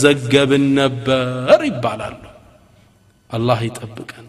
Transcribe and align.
በተመዘገብን 0.00 0.65
ነበር 0.73 1.59
ይባላሉ 1.67 2.21
አላህ 3.29 3.59
ይጠብቀን 3.67 4.27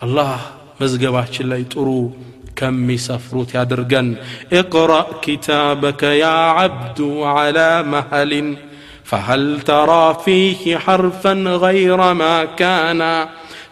አላህ 0.00 0.32
መዝገባችን 0.80 1.46
ላይ 1.52 1.62
ጥሩ 1.72 1.88
ከሚሰፍሩት 2.58 3.50
ያድርገን 3.56 4.08
اقرأ 4.52 5.06
كتابك 5.24 6.02
يا 6.24 6.38
عبد 6.58 7.00
على 7.34 7.70
مهل 7.84 8.32
فهل 9.04 9.42
ترى 9.62 10.06
فيه 10.24 10.62
حرفا 10.78 11.34
غير 11.64 12.00
ما 12.14 12.36
كان 12.60 13.00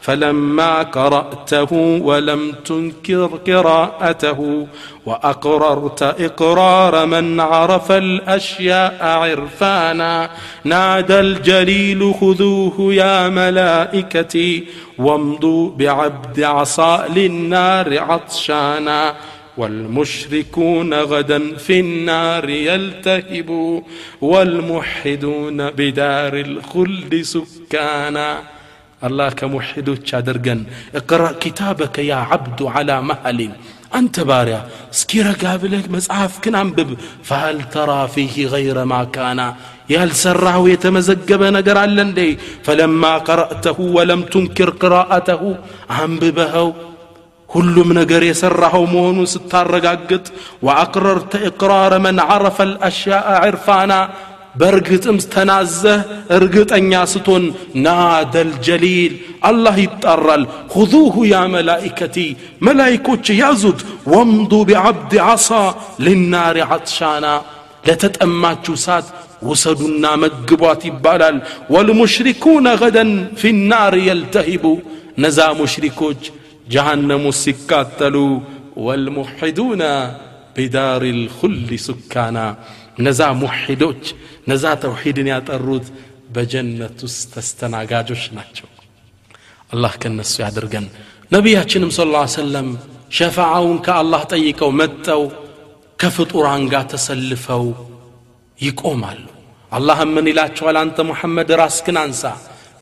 فلما 0.07 0.83
قرأته 0.83 1.73
ولم 2.03 2.53
تنكر 2.65 3.27
قراءته 3.27 4.67
وأقررت 5.07 6.03
إقرار 6.03 7.07
من 7.07 7.41
عرف 7.41 7.93
الأشياء 7.93 8.97
عرفانا. 9.01 10.31
نادى 10.65 11.21
الجليل 11.21 12.15
خذوه 12.21 12.95
يا 12.95 13.29
ملائكتي 13.29 14.65
وامضوا 14.99 15.71
بعبد 15.71 16.41
عصا 16.41 17.09
للنار 17.09 17.99
عطشانا. 17.99 19.15
والمشركون 19.57 20.95
غدا 20.95 21.57
في 21.57 21.81
النار 21.81 22.51
يلتهبوا 22.51 23.81
والموحدون 24.21 25.71
بدار 25.71 26.35
الخلد 26.35 27.23
سكانا. 27.23 28.56
الله 29.07 29.29
كموحد 29.29 29.99
تشادرقا 30.05 30.65
اقرأ 30.95 31.33
كتابك 31.41 31.99
يا 31.99 32.15
عبد 32.15 32.63
على 32.63 33.03
مهل. 33.03 33.51
أنت 33.95 34.21
باريا 34.21 34.61
سكيرا 34.91 35.33
قابلك 35.43 35.91
مزعف 35.91 36.33
كن 36.45 36.55
انبب 36.55 36.99
فهل 37.29 37.57
ترى 37.77 38.09
فيه 38.15 38.47
غير 38.47 38.85
ما 38.85 39.05
كان؟ 39.05 39.55
يا 39.91 40.05
السراه 40.05 40.69
يتمزقب 40.69 41.43
نقر 41.43 41.79
على 41.79 42.37
فلما 42.67 43.19
قرأته 43.19 43.81
ولم 43.81 44.23
تنكر 44.23 44.71
قراءته 44.71 45.57
أنببه. 46.05 46.75
كل 47.49 47.77
من 47.87 47.99
قر 48.11 48.23
يسرعه 48.23 48.85
مون 48.85 49.27
ستار 49.27 49.99
وأقررت 50.63 51.37
إقرار 51.37 51.99
من 51.99 52.21
عرف 52.21 52.63
الأشياء 52.63 53.27
عرفانا 53.45 54.11
በእርግጥም 54.60 55.18
ተናዘህ 55.34 56.00
እርግጠኛ 56.38 56.92
ስቶን 57.12 57.44
ናደል 57.86 58.50
ጀሊል 58.66 59.14
አላህ 59.50 59.76
ይጣራል 59.84 60.44
ሁዙሁ 60.74 61.14
ያ 61.32 61.38
መላኢከቲ 61.54 62.18
መላይኮች 62.68 63.26
ያዙት 63.42 63.80
ወምዱ 64.14 64.54
ቢዓብድ 64.70 65.14
ዓሳ 65.28 65.50
ልናሪ 66.06 66.58
ዓጥሻና 66.70 67.28
ለተጠማችሁ 67.88 68.76
ሳት 68.86 69.08
ውሰዱና 69.50 70.06
መግቧት 70.24 70.82
ይባላል 70.90 71.38
ወልሙሽሪኩነ 71.76 72.68
ገደን 72.82 73.12
ፊ 73.40 73.54
ናር 73.72 73.96
የልተሂቡ 74.08 74.66
ነዛ 75.24 75.40
ሙሽሪኮች 75.62 76.22
ጀሃነሙ 76.74 77.24
ሲቃጠሉ 77.40 78.18
ወልሙሕዱነ 78.86 79.84
ቢዳር 80.56 81.04
ልኹል 81.18 81.56
ሱካና 81.86 82.38
ነዛ 83.06 83.22
ሙሒዶች 83.42 84.04
ነዛ 84.52 84.66
ተውሒድን 84.84 85.30
ያጠሩት 85.34 85.88
በጀነት 86.36 86.98
ውስጥ 87.08 87.30
ተስተናጋጆች 87.34 88.24
ናቸው 88.38 88.68
አላህ 89.74 89.94
ከነሱ 90.02 90.34
ያድርገን 90.44 90.86
ነቢያችንም 91.32 91.92
ስ 91.98 92.06
ላ 92.14 92.22
ሰለም 92.38 92.70
ሸፋዓውን 93.18 93.78
ከአላህ 93.86 94.22
ጠይቀው 94.34 94.72
መጠው 94.82 95.22
ከፍጡራን 96.00 96.64
ጋር 96.74 96.84
ተሰልፈው 96.94 97.66
ይቆማሉ 98.60 99.22
አላህም 99.72 100.10
ምን 100.16 100.26
ይላቸዋል 100.32 100.78
አንተ 100.82 101.04
ሙሐመድ 101.10 101.50
ራስክን 101.62 101.98
አንሳ 102.04 102.24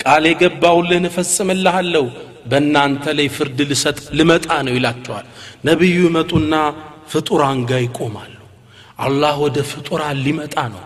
ቃል 0.03 0.23
የገባውልህን 0.29 1.05
እፈጽምልሃለሁ 1.09 2.05
በእናንተ 2.51 3.13
ላይ 3.17 3.27
ፍርድ 3.35 3.59
ልሰጥ 3.71 3.99
ልመጣ 4.19 4.47
ነው 4.67 4.73
ይላቸዋል 4.77 5.25
ነቢዩ 5.69 5.97
ይመጡና 6.07 6.53
ፍጡራን 7.11 7.59
ጋር 7.69 7.81
ይቆማሉ 7.87 8.33
አላህ 8.98 9.34
ወደ 9.44 9.56
ፍጡራን 9.70 10.18
ሊመጣ 10.24 10.56
ነው። 10.72 10.82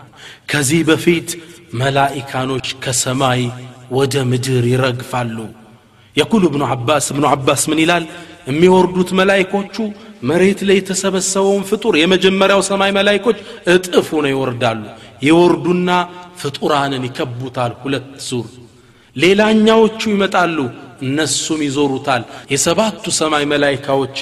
ከዚህ 0.51 0.81
በፊት 0.89 1.29
መላኢካኖች 1.79 2.67
ከሰማይ 2.83 3.41
ወደ 3.91 4.15
ምድር 4.31 4.63
ይረግፋሉ። 4.71 5.37
የኩሉ 6.15 6.43
እብኑ 6.49 6.63
አባስ 6.73 7.05
እብኑ 7.13 7.25
አባስ 7.33 7.61
ምን 7.71 7.79
ይላል? 7.83 8.03
የሚወርዱት 8.49 9.09
መላይኮቹ 9.19 9.75
መሬት 10.23 10.59
ላይ 10.67 10.77
የተሰበሰበውን 10.79 11.63
ፍጡር 11.69 11.93
የመጀመሪያው 11.97 12.61
ሰማይ 12.69 12.91
መላይኮች 12.97 13.37
እጥፍ 13.73 14.07
ሆነው 14.15 14.31
ይወርዳሉ። 14.33 14.81
ይወርዱና 15.27 15.89
ፍጡራንን 16.41 17.03
ይከቡታል 17.07 17.71
ሁለት 17.81 18.09
ዙር። 18.27 18.47
ሌላኛዎቹ 19.15 20.01
ይመጣሉ 20.13 20.57
እነሱም 21.01 21.61
ይዞሩታል። 21.67 22.23
የሰባቱ 22.51 23.03
ሰማይ 23.19 23.45
መላይካዎች 23.53 24.15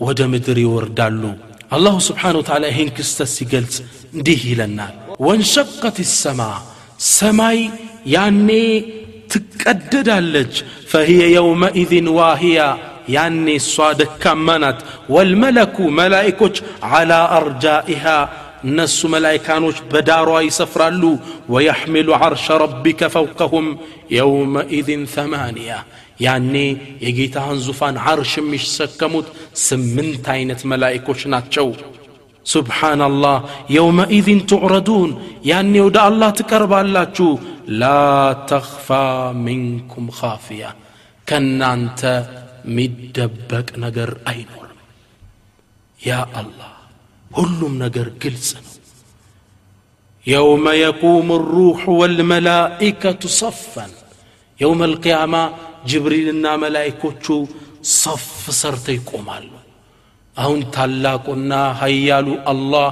ወደ 0.00 0.20
ምድር 0.32 0.58
ይወርዳሉ 0.64 1.22
አላሁ 1.75 1.95
ስብሓን 2.07 2.35
ወተዓላ 2.39 2.65
ይህን 2.71 2.89
ክስተት 2.97 3.29
ሲገልጽ 3.35 3.75
እንዲህ 4.17 4.41
ይለናል 4.51 4.93
ወንሸቀት 5.27 5.97
ሰማ 6.13 6.41
ሰማይ 7.13 7.59
ያኔ 8.13 8.49
ትቀደዳለች 9.33 10.53
ፈህየ 10.91 11.21
የውመኢዝን 11.35 12.07
ዋህያ 12.17 12.59
ያኔ 13.15 13.45
እሷ 13.61 13.75
ደካማ 13.99 14.47
ናት 14.63 14.79
ወልመለኩ 15.15 15.77
መላይኮች 15.99 16.55
ዓላ 16.91 17.11
አርጃኢሃ 17.37 18.05
እነሱ 18.67 18.99
መላይካኖች 19.13 19.77
በዳሯ 19.91 20.29
ይሰፍራሉ 20.47 21.03
ወየሕሚሉ 21.53 22.09
ዓርሸ 22.19 22.45
ረቢከ 22.63 23.09
ፈውቀሁም 23.15 23.67
የውመኢዝን 24.17 25.03
ተማንያ 25.15 25.71
ያኔ 26.25 26.55
የጌታህን 27.05 27.59
ዙፋን 27.65 27.97
ዓርሽ 28.05 28.31
የሚሸከሙት 28.39 29.27
ስምንት 29.65 30.25
አይነት 30.35 30.61
መላይኮች 30.71 31.21
ናቸው 31.33 31.67
ሱብሓናላህ 32.45 33.37
የውመኢዝን 33.75 34.39
ትዕረዱን 34.51 35.11
ያኔ 35.49 35.73
ወደ 35.87 35.97
አላህ 36.07 36.29
ትቀርባላችሁ 36.39 37.29
ላ 37.81 37.85
ተኽፋ 38.51 38.87
ሚንኩም 39.45 40.07
ኻፊያ 40.19 40.65
ከእናንተ 41.27 42.01
የሚደበቅ 42.67 43.67
ነገር 43.85 44.09
አይኖርም 44.31 44.79
ያ 45.99 46.11
አላህ 46.41 46.71
ሁሉም 47.31 47.73
ነገር 47.83 48.07
ግልጽ 48.23 48.49
ነው 48.57 48.73
የውመ 50.25 50.67
የቁሙ 50.77 51.29
ሩሑ 51.49 51.83
ወልመላኢከቱ 51.99 53.23
ሰፈን 53.37 53.91
የውመ 54.59 54.81
ልቅያማ 54.93 55.35
ጅብሪልና 55.90 56.46
መላይኮቹ 56.62 57.26
ሰፍ 57.98 58.26
ሰርተው 58.60 58.94
ይቆማሉ 58.98 59.48
አሁን 60.36 60.60
ታላቁና 60.74 61.52
ሀያሉ 61.80 62.28
አላህ 62.52 62.88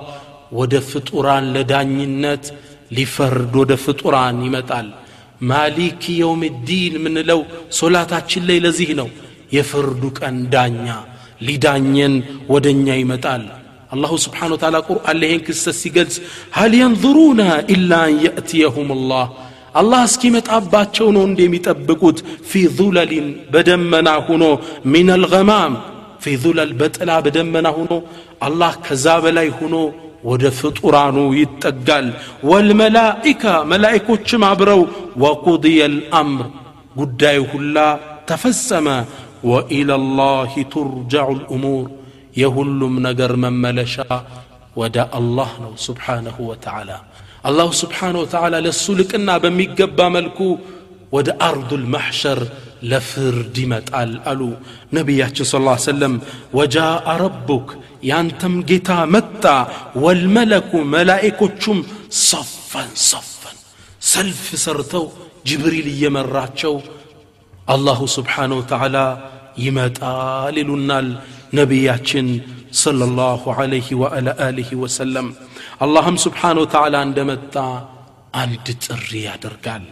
ወደ 0.58 0.74
ፍጡራን 0.90 1.44
ለዳኝነት 1.54 2.44
ሊፈርድ 2.96 3.54
ወደ 3.60 3.72
ፍጡራን 3.84 4.38
ይመጣል 4.46 4.88
ማሊክ 5.50 6.02
የውም 6.20 6.42
ዲን 6.68 6.94
ምንለው 7.04 7.40
ሶላታችን 7.78 8.42
ላይ 8.48 8.58
ለዚህ 8.64 8.90
ነው 9.00 9.08
የፍርዱ 9.56 10.02
ቀን 10.18 10.36
ዳኛ 10.54 10.86
ሊዳኘን 11.46 12.14
ወደ 12.52 12.66
እኛ 12.76 12.88
ይመጣል 13.00 13.44
አላሁ 13.94 14.12
ስብሓን 14.24 14.52
ወተላ 14.54 14.78
ቁርአን 14.88 15.16
ላይ 15.20 15.28
ይህን 15.30 15.40
ክስተት 15.46 15.76
ሲገልጽ 15.80 16.16
ሀል 16.56 16.74
የንظሩና 16.80 17.40
ኢላ 17.74 17.92
አን 18.04 18.18
የእትየሁም 18.24 18.90
አላህ 18.96 19.24
አላህ 19.79 20.01
እስኪመጣባቸው 20.09 21.07
ነው 21.15 21.23
እንደ 21.29 21.39
የሚጠብቁት 21.45 22.17
ፊ 22.49 22.61
ዙለሊን 22.77 23.27
በደመና 23.53 24.09
ሁኖ 24.27 24.43
ሚን 24.93 25.09
አልገማም 25.15 25.73
ፊ 26.23 26.35
ዙለል 26.43 26.71
በጥላ 26.79 27.11
በደመና 27.25 27.67
ሁኖ 27.77 27.93
አላህ 28.47 28.73
ከዛ 28.85 29.07
በላይ 29.25 29.49
ሁኖ 29.59 29.75
ወደ 30.29 30.43
ፍጡራኑ 30.59 31.17
ይጠጋል 31.39 32.07
ወልመላኢካ 32.51 33.43
መላኢኮችም 33.71 34.45
አብረው 34.49 34.81
ወቁድየ 35.23 35.81
ልአምር 35.95 36.47
ጉዳዩ 36.95 37.39
ሁላ 37.51 37.77
ተፈጸመ 38.29 38.87
ወኢላ 39.49 39.91
ላህ 40.19 40.53
ቱርጀዑ 40.73 41.29
ልእሙር 41.39 41.85
የሁሉም 42.41 42.95
ነገር 43.07 43.31
መመለሻ 43.43 43.95
ወደ 44.75 44.97
አላህ 45.19 45.51
ነው 45.63 45.73
ስብሓነሁ 45.85 46.37
ወተዓላ 46.49 46.89
አላሁ 47.49 47.69
ስብሓነ 47.81 48.15
ወተዓላ 48.23 48.55
ለእሱ 48.65 48.85
ልቅና 48.99 49.29
በሚገባ 49.43 49.99
መልኩ 50.17 50.39
ወደ 51.15 51.29
አርዱ 51.47 51.69
ልማሕሸር 51.81 52.39
ለፍርድ 52.91 53.55
ይመጣል 53.63 54.11
አሉ 54.31 54.41
ነቢያችን 54.97 55.47
ስ 55.51 55.61
ላ 55.67 55.75
ሰለም 55.85 56.15
ወጃአ 56.57 57.13
ረቡክ 57.23 57.67
ያንተም 58.09 58.55
ጌታ 58.69 58.89
መጣ 59.15 59.43
ወልመለኩ 60.03 60.71
መላኢኮቹም 60.95 61.79
ሰፈን 62.25 62.89
ሰፈን 63.09 63.55
ሰልፍ 64.11 64.43
ሰርተው 64.65 65.05
ጅብሪል 65.49 65.87
እየመራቸው 65.93 66.75
አላሁ 67.67 68.01
ስብሓነ 68.17 68.51
ወተዓላ 68.59 68.97
ይመጣል 69.65 70.55
ይሉናል 70.61 71.07
ነቢያችን 71.59 72.27
ሰለላሁ 72.81 73.43
ዐለይሂ 73.57 73.87
ወአላ 74.01 74.29
አሊሂ 74.45 74.69
ወሰለም 74.83 75.27
አላህም 75.85 76.17
ስብሓነ 76.25 76.57
ወተዓላ 76.63 76.95
እንደመጣ 77.07 77.55
አንድ 78.41 78.67
ጥሪ 78.85 79.09
ያደርጋል 79.27 79.85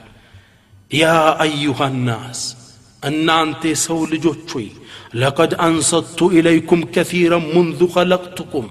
ያ 0.91 1.05
አዩሃ 1.45 1.79
ናስ 2.07 2.41
እናንተ 3.03 3.61
የሰው 3.71 3.99
ልጆች 4.13 4.47
ሆይ 4.55 4.67
ለቀድ 5.21 5.51
አንሰቱ 5.65 6.27
ኢለይኩም 6.37 6.81
ከፊረን 6.95 7.45
ሙንዙ 7.55 7.79
ኸለቅቱኩም 7.95 8.67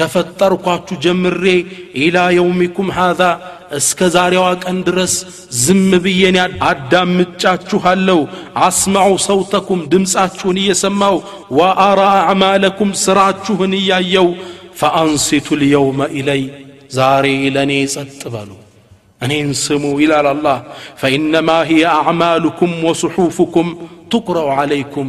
ከፈጠርኳችሁ 0.00 0.96
ጀምሬ 1.04 1.44
ኢላ 2.02 2.16
የውሚኩም 2.36 2.88
ሃዛ 2.96 3.20
እስከ 3.78 4.08
ዛሬዋ 4.14 4.44
ቀን 4.64 4.76
ድረስ 4.88 5.14
ዝም 5.60 5.82
ብዬን 6.04 6.36
አዳምጫችኋለሁ 6.68 8.20
አስማዑ 8.66 9.10
ሰውተኩም 9.26 9.80
ድምፃችሁን 9.92 10.60
እየሰማው 10.62 11.16
ወአራ 11.58 12.00
አዕማለኩም 12.22 12.92
ስራችሁን 13.04 13.74
እያየው 13.80 14.28
ፈአንሲቱ 14.80 15.58
ልየውመ 15.62 16.08
ኢለይ 16.20 16.42
ዛሬ 16.96 17.26
ለእኔ 17.54 17.72
ጸጥ 17.94 18.22
በሉ 18.34 18.50
እኔን 19.22 19.48
ስሙ 19.62 19.84
ይላል 20.02 20.26
አላህ 20.32 20.58
ፈኢነማ 21.00 21.50
ሂየ 21.68 21.84
አዕማሉኩም 21.94 22.72
ወስሑፉኩም 22.88 23.68
ትቁረው 24.12 24.48
ዓለይኩም 24.56 25.08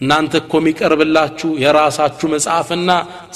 እናንተ 0.00 0.34
እኮ 0.40 0.52
የሚቀርብላችሁ 0.60 1.50
የራሳችሁ 1.62 2.26
መጽሐፍና 2.32 2.90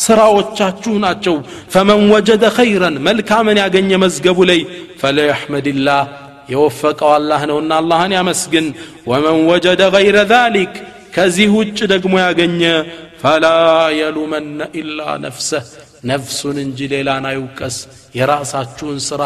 ስራዎቻችሁ 0.04 0.94
ናቸው 1.04 1.34
ፈመን 1.74 2.02
ወጀደ 2.14 2.44
ኸይረን 2.56 2.96
መልካምን 3.06 3.58
ያገኘ 3.62 3.90
መዝገቡ 4.04 4.38
ላይ 4.50 4.60
ፈለየሕመድላህ 5.02 6.02
የወፈቀው 6.52 7.10
አላህ 7.16 7.40
ነውና 7.50 7.72
አላህን 7.80 8.12
ያመስግን 8.18 8.66
ወመን 9.10 9.38
ወጀደ 9.50 9.82
ገይረ 9.94 10.18
ዛሊክ 10.32 10.74
ከዚህ 11.14 11.48
ውጭ 11.58 11.78
ደግሞ 11.92 12.14
ያገኘ 12.26 12.60
ፈላ 13.22 13.46
የሉመነ 13.98 14.60
ኢላ 14.80 15.00
ነፍሰህ 15.24 15.64
ነፍሱን 16.10 16.56
እንጂ 16.64 16.88
ሌላን 16.92 17.24
አይውቀስ 17.30 17.76
የራሳችሁን 18.18 18.98
ሥራ 19.08 19.22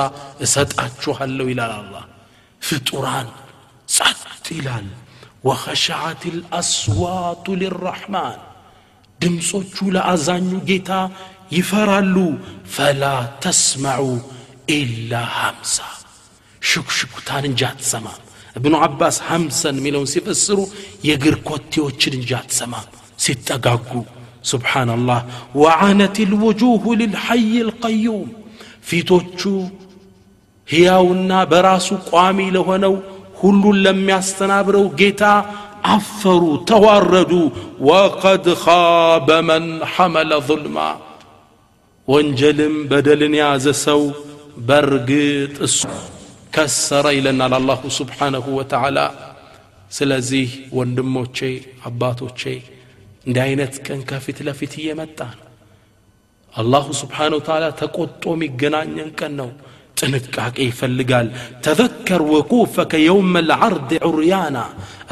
እሰጣችኋለሁ 0.46 1.46
ይላል 1.52 1.72
አላህ 1.80 2.04
ፍጡራን 2.62 3.28
ጸጥ 3.88 4.46
ይላል 4.58 4.86
ወኸሸዓት 5.46 6.22
ልአስዋቱ 6.36 7.54
ሊራሕማን 7.62 8.38
ድምፆቹ 9.20 9.76
ለአዛኙ 9.94 10.50
ጌታ 10.68 10.90
ይፈራሉ 11.56 12.16
ፈላ 12.74 13.02
ተስማዑ 13.44 14.04
ኢላ 14.76 15.12
ሐምሳ 15.36 15.76
ሽኩሽኩታን 16.62 17.44
እንጂ 17.50 17.60
አትሰማም 17.70 18.20
እብኑ 18.58 18.74
ዓባስ 18.86 19.16
ሐምሰን 19.28 19.76
የሚለውን 19.80 20.08
ሲፈስሩ 20.12 20.58
የእግር 21.08 21.36
ኮቴዎችን 21.48 22.14
እንጂ 22.18 22.30
አትሰማም 22.40 22.86
ሲጠጋጉ 23.24 23.90
ስብሓናላህ 24.50 25.20
ወዓነት 25.62 26.16
ልውጁሁ 26.32 26.84
ልልሐይ 27.00 27.50
ልቀዩም 27.68 28.28
ፊቶቹ 28.88 29.40
ሕያውና 30.68 31.32
በራሱ 31.50 31.88
ቋሚ 32.10 32.38
ለሆነው 32.56 32.94
ሁሉን 33.37 33.77
ለሚያስተናብረው 33.85 34.85
ጌታ 34.99 35.23
አፈሩ 35.93 36.43
ተዋረዱ 36.69 37.33
ወቀድ 37.89 38.45
ኻበ 38.63 39.29
መን 39.49 39.65
ሐመለ 39.93 40.31
ظልማ 40.47 40.77
ወንጀልም 42.07 42.75
በደልን 42.89 43.33
የያዘ 43.37 43.67
ሰው 43.85 44.01
በርግጥ 44.67 45.55
እሱ 45.67 45.79
ከሰረ 46.55 47.05
ይለናል 47.17 47.53
አላሁ 47.59 47.81
ስብሓነሁ 47.97 48.45
ወተዓላ 48.59 48.99
ስለዚህ 49.91 50.47
ወንድሞቼ 50.77 51.37
አባቶቼ 51.89 52.41
እንዲህ 53.27 53.41
አይነት 53.45 53.75
ቀን 53.85 53.99
ከፊት 54.09 54.37
ለፊት 54.47 54.73
እየመጣ 54.81 55.19
ነው 55.33 55.43
አላሁ 56.53 56.85
ስብሓን 57.01 57.33
ተዓላ 57.47 57.65
ተቆጦ 57.81 58.23
የሚገናኘን 58.35 59.09
ቀን 59.19 59.33
ነው 59.41 59.49
ጥንቃቄ 59.97 60.57
ይፈልጋል 60.65 61.27
ተዘከር 61.65 62.21
ወቁፈከ 62.33 62.91
የውመ 63.03 63.35
ልዓርድ 63.49 63.91
ዑርያና 64.07 64.57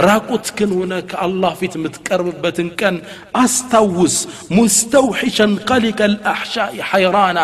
ራቁትክን 0.08 0.72
ሆነ 0.78 0.94
ከአላህ 1.12 1.54
ፊት 1.60 1.74
የምትቀርብበትን 1.78 2.70
ቀን 2.80 2.96
አስታውስ 3.42 4.18
ሙስተውሒሸን 4.58 5.54
ቀሊቀ 5.70 6.00
ልአሕሻኢ 6.14 6.76
ሐይራና 6.90 7.40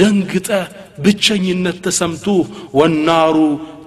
ደንግጠ 0.00 0.48
ብቸኝነት 1.04 1.78
ተሰምቱ 1.84 2.26
ወናሩ 2.78 3.36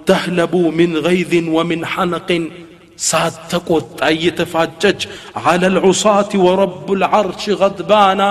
ተህለቡ 0.08 0.54
ምን 0.78 0.92
ገይዝን 1.06 1.46
ወምን 1.56 1.82
ሐነቅን 1.92 2.44
ሳት 3.06 3.34
ተቆጣ 3.50 3.98
እየተፋጨች 4.14 5.00
አለ 5.44 5.62
ልዑሳት 5.74 6.30
ወረቡ 6.44 6.86
ልዓርሽ 7.02 7.44
غضባና 7.60 8.22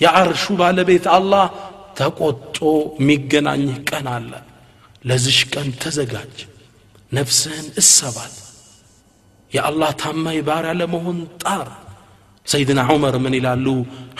የአርሹ 0.00 0.44
ባለቤት 0.60 1.06
አላህ 1.16 1.44
ተቆጦ 1.99 2.57
የሚገናኝህ 2.99 3.77
ቀን 3.89 4.07
አለ 4.15 4.31
ለዚሽ 5.03 5.39
ቀን 5.53 5.67
ተዘጋጅ 5.83 6.37
ነፍስህን 7.11 7.67
እሰባት 7.81 8.35
የአላህ 9.51 9.91
ታማኝ 10.01 10.37
ባሪያ 10.47 10.71
ለመሆን 10.79 11.19
ጣር 11.43 11.67
ሰይድና 12.45 12.81
ዑመር 12.91 13.15
ምን 13.25 13.35
ይላሉ 13.39 13.67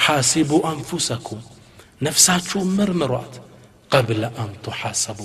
ሓሲቡ 0.04 0.52
አንፉሰኩም 0.70 1.42
ነፍሳችሁን 2.08 2.70
መርምሯት 2.78 3.34
ቀብለ 3.92 4.24
አን 4.44 4.52
ቱሓሰቡ 4.66 5.20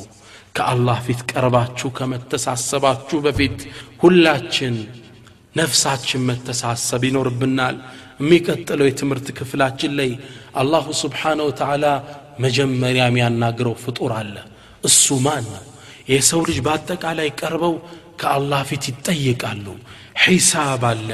ከአላህ 0.56 0.99
ፊት 1.06 1.20
ቀርባችሁ 1.32 1.88
ከመተሳሰባችሁ 1.99 3.19
በፊት 3.26 3.58
ሁላችን 4.02 4.75
ነፍሳችን 5.56 6.25
መተሳሰብ 6.29 7.02
ይኖርብናል 7.08 7.76
የሚቀጥለው 8.20 8.87
የትምህርት 8.88 9.29
ክፍላችን 9.38 9.93
ላይ 10.00 10.11
አላሁ 10.55 10.87
ስብሓነ 11.02 11.41
ወተዓላ 11.49 11.85
መጀመሪያ 12.44 13.05
የሚያናግረው 13.08 13.75
ፍጡር 13.85 14.12
አለ 14.20 14.35
እሱ 14.85 15.17
ማን 15.26 15.44
ነው 15.55 15.64
የሰው 16.12 16.41
ልጅ 16.49 16.58
በአጠቃላይ 16.67 17.29
ቀርበው 17.41 17.75
ከአላህ 18.20 18.61
ፊት 18.70 18.85
ይጠይቃሉ 18.91 19.67
ሒሳብ 20.25 20.82
አለ 20.91 21.11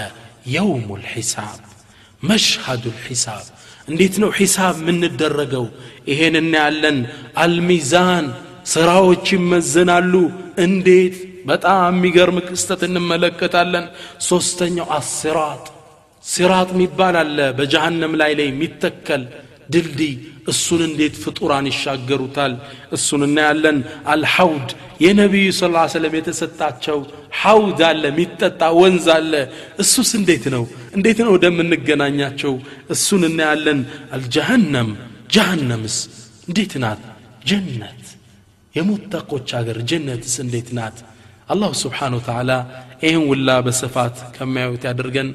የውሙ 0.55 0.88
ልሒሳብ 1.03 1.59
መሽሃዱ 2.23 2.85
ልሒሳብ 2.97 3.44
እንዴት 3.88 4.15
ነው 4.23 4.31
ሒሳብ 4.38 4.77
የምንደረገው 4.83 5.67
ይሄን 6.11 6.37
እናያለን 6.41 6.99
አልሚዛን 7.43 8.27
ስራዎች 8.73 9.27
ይመዘናሉ 9.37 10.12
እንዴት 10.65 11.17
በጣም 11.50 11.97
የሚገርም 11.97 12.38
ክስተት 12.49 12.81
እንመለከታለን 12.88 13.85
ሶስተኛው 14.29 14.88
አስራጥ 14.99 15.65
ሲራጥ 16.25 16.69
የሚባል 16.75 17.17
አለ 17.21 17.38
በጀሃነም 17.59 18.15
ላይ 18.21 18.33
ላይ 18.38 18.49
የሚተከል 18.50 19.23
ድልድይ 19.74 20.14
እሱን 20.48 20.82
እንዴት 20.88 21.16
ፍጡራን 21.24 21.66
ይሻገሩታል? 21.72 22.54
እሱን 22.96 23.22
እናያለን። 23.28 23.78
አልሐውድ 24.08 24.70
የነቢዩ 25.06 25.48
ስ 25.52 25.62
ሰለም 25.94 26.14
የተሰጣቸው 26.18 26.98
ሐውድ 27.42 27.80
አለ 27.90 28.04
የሚጠጣ 28.12 28.62
ወንዝ 28.80 29.06
አለ። 29.16 29.34
እሱስ 29.84 30.10
እንዴት 30.20 30.46
ነው? 30.56 30.63
እንዴት 30.96 31.20
ነው 31.25 31.32
ወደምንገናኛቸው? 31.36 32.54
እሱን 32.94 33.24
እናያለን። 33.30 33.80
አልጀሃነም 34.16 34.90
ጀሃነምስ 35.36 35.98
እንዴት 36.48 36.74
ናት? 36.84 37.01
ጀነት 37.50 38.04
የሙተቆች 38.75 39.50
አገር 39.60 39.78
ጀነትስ 39.90 40.36
እንዴት 40.46 40.70
ናት? 40.78 40.98
አላሁ 41.51 41.72
ስብሓን 41.82 42.13
ወተዓላ 42.18 42.51
ይህን 43.04 43.24
ውላ 43.32 43.50
በስፋት 43.66 44.18
ከሚያዩት 44.36 44.84
ያድርገን 44.88 45.30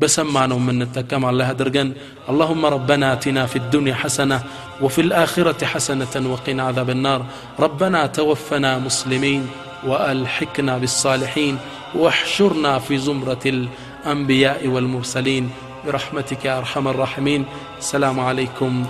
بسمعنا 0.00 0.54
من 0.54 0.82
التكام 0.82 1.24
الله 1.24 1.52
درجن 1.52 1.92
اللهم 2.28 2.66
ربنا 2.66 3.12
آتنا 3.12 3.46
في 3.46 3.56
الدنيا 3.56 3.94
حسنة 3.94 4.42
وفي 4.82 5.00
الآخرة 5.00 5.64
حسنة 5.64 6.14
وقنا 6.32 6.62
عذاب 6.62 6.90
النار. 6.90 7.26
ربنا 7.60 8.06
توفنا 8.06 8.78
مسلمين 8.78 9.48
وألحقنا 9.86 10.78
بالصالحين 10.78 11.58
واحشرنا 11.94 12.78
في 12.78 12.98
زمرة 12.98 13.44
الأنبياء 13.46 14.66
والمرسلين. 14.68 15.50
برحمتك 15.86 16.44
يا 16.44 16.58
أرحم 16.58 16.88
الراحمين. 16.88 17.44
السلام 17.78 18.20
عليكم 18.20 18.86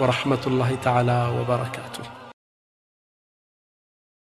ورحمة 0.00 0.42
الله 0.46 0.76
تعالى 0.82 1.18
وبركاته. 1.40 2.19